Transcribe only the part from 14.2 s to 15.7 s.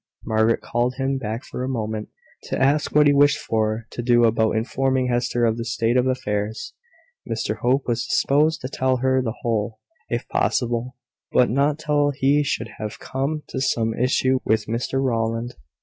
with Mr Rowland.